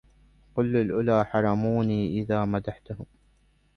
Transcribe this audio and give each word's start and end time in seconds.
قل 0.55 0.73
للألى 0.73 1.25
حرموني 1.25 2.19
إذ 2.19 2.45
مدحتهم 2.45 3.05